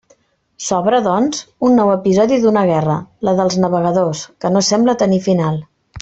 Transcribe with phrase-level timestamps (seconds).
[0.67, 2.95] S'obre, doncs, un nou episodi d'una guerra,
[3.29, 5.61] la dels navegadors, que no sembla tenir final.